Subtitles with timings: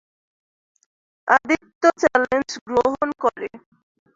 [1.27, 3.47] Aditya challenge গ্রহণ করে।